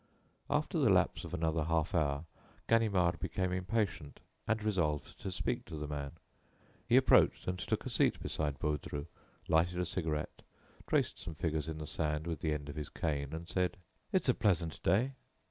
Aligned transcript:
After 0.49 0.79
the 0.79 0.89
lapse 0.89 1.25
of 1.25 1.31
another 1.35 1.65
half 1.65 1.93
hour, 1.93 2.25
Ganimard 2.67 3.19
became 3.19 3.51
impatient 3.51 4.19
and 4.47 4.63
resolved 4.63 5.19
to 5.21 5.31
speak 5.31 5.63
to 5.65 5.77
the 5.77 5.85
man. 5.87 6.13
He 6.87 6.97
approached 6.97 7.47
and 7.47 7.59
took 7.59 7.85
a 7.85 7.89
seat 7.91 8.19
beside 8.19 8.57
Baudru, 8.57 9.05
lighted 9.47 9.77
a 9.79 9.85
cigarette, 9.85 10.41
traced 10.87 11.19
some 11.19 11.35
figures 11.35 11.67
in 11.67 11.77
the 11.77 11.85
sand 11.85 12.25
with 12.25 12.39
the 12.39 12.51
end 12.51 12.67
of 12.67 12.77
his 12.77 12.89
cane, 12.89 13.31
and 13.31 13.47
said: 13.47 13.77
"It's 14.11 14.27
a 14.27 14.33
pleasant 14.33 14.81
day." 14.81 15.11